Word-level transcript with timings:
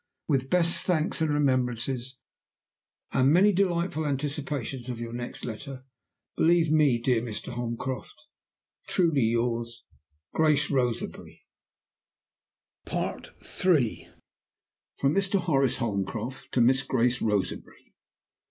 With 0.27 0.49
best 0.49 0.87
thanks 0.87 1.21
and 1.21 1.31
remembrances, 1.31 2.17
and 3.11 3.31
many 3.31 3.53
delightful 3.53 4.03
anticipations 4.07 4.89
of 4.89 4.99
your 4.99 5.13
next 5.13 5.45
letter, 5.45 5.83
believe 6.35 6.71
me, 6.71 6.97
dear 6.97 7.21
Mr. 7.21 7.53
Holmcroft, 7.53 8.25
"Truly 8.87 9.21
yours, 9.21 9.83
"GRACE 10.33 10.71
ROSEBERRY." 10.71 11.43
III. 12.91 13.29
From 14.97 15.13
MR. 15.13 15.39
HORACE 15.41 15.75
HOLMCROFT 15.75 16.51
to 16.53 16.61
MISS 16.61 16.81
GRACE 16.81 17.21
ROSEBERRY. 17.21 17.93